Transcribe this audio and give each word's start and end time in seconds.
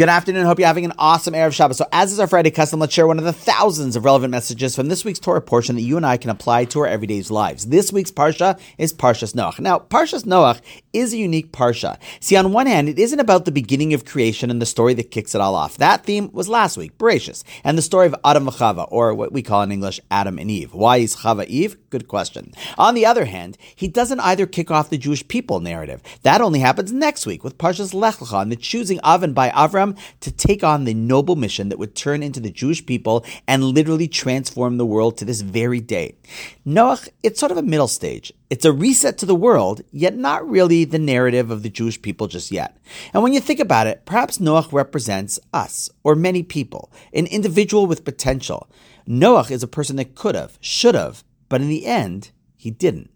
Good 0.00 0.08
afternoon. 0.08 0.46
Hope 0.46 0.58
you're 0.58 0.66
having 0.66 0.86
an 0.86 0.94
awesome 0.98 1.34
Erev 1.34 1.52
Shabbos. 1.52 1.76
So, 1.76 1.84
as 1.92 2.10
is 2.10 2.18
our 2.18 2.26
Friday 2.26 2.50
custom, 2.50 2.80
let's 2.80 2.94
share 2.94 3.06
one 3.06 3.18
of 3.18 3.24
the 3.26 3.34
thousands 3.34 3.96
of 3.96 4.06
relevant 4.06 4.30
messages 4.30 4.74
from 4.74 4.88
this 4.88 5.04
week's 5.04 5.18
Torah 5.18 5.42
portion 5.42 5.76
that 5.76 5.82
you 5.82 5.98
and 5.98 6.06
I 6.06 6.16
can 6.16 6.30
apply 6.30 6.64
to 6.64 6.80
our 6.80 6.86
everyday 6.86 7.20
lives. 7.24 7.66
This 7.66 7.92
week's 7.92 8.10
Parsha 8.10 8.58
is 8.78 8.94
Parshas 8.94 9.34
Noach. 9.34 9.60
Now, 9.60 9.78
Parshas 9.78 10.24
Noach 10.24 10.62
is 10.92 11.12
a 11.12 11.18
unique 11.18 11.52
Parsha. 11.52 11.98
See, 12.20 12.36
on 12.36 12.52
one 12.52 12.66
hand, 12.66 12.88
it 12.88 12.98
isn't 12.98 13.20
about 13.20 13.44
the 13.44 13.52
beginning 13.52 13.94
of 13.94 14.04
creation 14.04 14.50
and 14.50 14.60
the 14.60 14.66
story 14.66 14.94
that 14.94 15.10
kicks 15.10 15.34
it 15.34 15.40
all 15.40 15.54
off. 15.54 15.76
That 15.78 16.04
theme 16.04 16.30
was 16.32 16.48
last 16.48 16.76
week, 16.76 16.98
Bereshis, 16.98 17.44
and 17.64 17.76
the 17.78 17.82
story 17.82 18.06
of 18.06 18.14
Adam 18.24 18.48
and 18.48 18.56
Chava, 18.56 18.86
or 18.90 19.14
what 19.14 19.32
we 19.32 19.42
call 19.42 19.62
in 19.62 19.72
English 19.72 20.00
Adam 20.10 20.38
and 20.38 20.50
Eve. 20.50 20.74
Why 20.74 20.98
is 20.98 21.16
Chava 21.16 21.46
Eve? 21.46 21.76
Good 21.90 22.08
question. 22.08 22.52
On 22.78 22.94
the 22.94 23.06
other 23.06 23.24
hand, 23.24 23.56
he 23.74 23.88
doesn't 23.88 24.20
either 24.20 24.46
kick 24.46 24.70
off 24.70 24.90
the 24.90 24.98
Jewish 24.98 25.26
people 25.26 25.60
narrative. 25.60 26.02
That 26.22 26.40
only 26.40 26.60
happens 26.60 26.92
next 26.92 27.26
week 27.26 27.42
with 27.42 27.58
Parshas 27.58 27.94
Lech 27.94 28.16
Lecha 28.16 28.42
and 28.42 28.52
the 28.52 28.56
choosing 28.56 29.00
of 29.00 29.22
and 29.22 29.34
by 29.34 29.50
Avram 29.50 29.98
to 30.20 30.30
take 30.30 30.62
on 30.62 30.84
the 30.84 30.94
noble 30.94 31.36
mission 31.36 31.68
that 31.68 31.78
would 31.78 31.94
turn 31.94 32.22
into 32.22 32.40
the 32.40 32.50
Jewish 32.50 32.84
people 32.84 33.24
and 33.46 33.64
literally 33.64 34.08
transform 34.08 34.76
the 34.76 34.86
world 34.86 35.16
to 35.18 35.24
this 35.24 35.40
very 35.40 35.80
day. 35.80 36.14
Noach, 36.66 37.08
it's 37.22 37.40
sort 37.40 37.52
of 37.52 37.58
a 37.58 37.62
middle 37.62 37.88
stage. 37.88 38.32
It's 38.50 38.64
a 38.64 38.72
reset 38.72 39.18
to 39.18 39.26
the 39.26 39.34
world, 39.34 39.82
yet 39.92 40.16
not 40.16 40.48
really 40.48 40.79
the 40.84 40.98
narrative 40.98 41.50
of 41.50 41.62
the 41.62 41.70
Jewish 41.70 42.00
people 42.00 42.26
just 42.26 42.50
yet. 42.50 42.76
And 43.12 43.22
when 43.22 43.32
you 43.32 43.40
think 43.40 43.60
about 43.60 43.86
it, 43.86 44.04
perhaps 44.04 44.38
Noach 44.38 44.72
represents 44.72 45.38
us, 45.52 45.90
or 46.02 46.14
many 46.14 46.42
people, 46.42 46.92
an 47.12 47.26
individual 47.26 47.86
with 47.86 48.04
potential. 48.04 48.68
Noach 49.08 49.50
is 49.50 49.62
a 49.62 49.68
person 49.68 49.96
that 49.96 50.14
could 50.14 50.34
have, 50.34 50.58
should 50.60 50.94
have, 50.94 51.24
but 51.48 51.60
in 51.60 51.68
the 51.68 51.86
end, 51.86 52.30
he 52.56 52.70
didn't. 52.70 53.10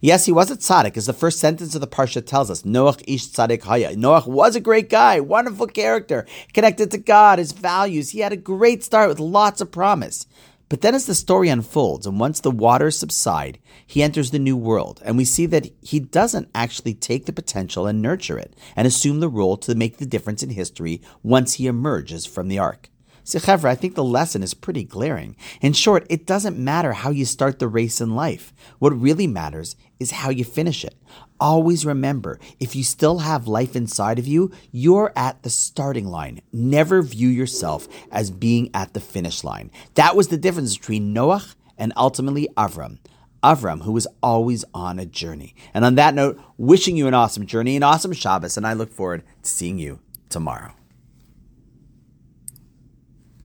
Yes, 0.00 0.26
he 0.26 0.32
was 0.32 0.50
a 0.50 0.56
tzaddik, 0.56 0.96
as 0.96 1.06
the 1.06 1.12
first 1.12 1.38
sentence 1.38 1.74
of 1.74 1.80
the 1.80 1.86
parsha 1.86 2.24
tells 2.24 2.50
us. 2.50 2.62
Noach 2.62 3.02
ish 3.06 3.28
tzaddik 3.28 3.62
haya. 3.62 3.94
Noach 3.94 4.26
was 4.26 4.54
a 4.54 4.60
great 4.60 4.90
guy, 4.90 5.20
wonderful 5.20 5.66
character, 5.66 6.26
connected 6.52 6.90
to 6.90 6.98
God, 6.98 7.38
his 7.38 7.52
values. 7.52 8.10
He 8.10 8.20
had 8.20 8.32
a 8.32 8.36
great 8.36 8.84
start 8.84 9.08
with 9.08 9.18
lots 9.18 9.60
of 9.60 9.72
promise. 9.72 10.26
But 10.70 10.82
then, 10.82 10.94
as 10.94 11.06
the 11.06 11.16
story 11.16 11.48
unfolds, 11.48 12.06
and 12.06 12.20
once 12.20 12.38
the 12.38 12.50
waters 12.50 12.96
subside, 12.96 13.58
he 13.84 14.04
enters 14.04 14.30
the 14.30 14.38
new 14.38 14.56
world, 14.56 15.02
and 15.04 15.16
we 15.16 15.24
see 15.24 15.44
that 15.46 15.68
he 15.82 15.98
doesn't 15.98 16.48
actually 16.54 16.94
take 16.94 17.26
the 17.26 17.32
potential 17.32 17.88
and 17.88 18.00
nurture 18.00 18.38
it, 18.38 18.54
and 18.76 18.86
assume 18.86 19.18
the 19.18 19.28
role 19.28 19.56
to 19.56 19.74
make 19.74 19.96
the 19.96 20.06
difference 20.06 20.44
in 20.44 20.50
history 20.50 21.02
once 21.24 21.54
he 21.54 21.66
emerges 21.66 22.24
from 22.24 22.46
the 22.46 22.60
ark. 22.60 22.88
Sechevra, 23.24 23.70
I 23.70 23.74
think 23.74 23.94
the 23.94 24.04
lesson 24.04 24.42
is 24.42 24.54
pretty 24.54 24.84
glaring. 24.84 25.36
In 25.60 25.72
short, 25.72 26.06
it 26.08 26.26
doesn't 26.26 26.58
matter 26.58 26.92
how 26.92 27.10
you 27.10 27.24
start 27.24 27.58
the 27.58 27.68
race 27.68 28.00
in 28.00 28.16
life. 28.16 28.52
What 28.78 28.98
really 28.98 29.26
matters 29.26 29.76
is 29.98 30.10
how 30.10 30.30
you 30.30 30.44
finish 30.44 30.84
it. 30.84 30.94
Always 31.38 31.86
remember, 31.86 32.38
if 32.58 32.74
you 32.76 32.82
still 32.82 33.18
have 33.18 33.48
life 33.48 33.76
inside 33.76 34.18
of 34.18 34.26
you, 34.26 34.50
you're 34.72 35.12
at 35.16 35.42
the 35.42 35.50
starting 35.50 36.06
line. 36.06 36.40
Never 36.52 37.02
view 37.02 37.28
yourself 37.28 37.88
as 38.10 38.30
being 38.30 38.70
at 38.74 38.94
the 38.94 39.00
finish 39.00 39.44
line. 39.44 39.70
That 39.94 40.16
was 40.16 40.28
the 40.28 40.36
difference 40.36 40.76
between 40.76 41.14
Noach 41.14 41.54
and 41.78 41.92
ultimately 41.96 42.48
Avram. 42.56 42.98
Avram, 43.42 43.82
who 43.84 43.92
was 43.92 44.06
always 44.22 44.64
on 44.74 44.98
a 44.98 45.06
journey. 45.06 45.54
And 45.72 45.84
on 45.84 45.94
that 45.94 46.14
note, 46.14 46.38
wishing 46.58 46.96
you 46.96 47.06
an 47.06 47.14
awesome 47.14 47.46
journey, 47.46 47.76
an 47.76 47.82
awesome 47.82 48.12
Shabbos, 48.12 48.56
and 48.56 48.66
I 48.66 48.74
look 48.74 48.92
forward 48.92 49.22
to 49.42 49.50
seeing 49.50 49.78
you 49.78 50.00
tomorrow. 50.28 50.74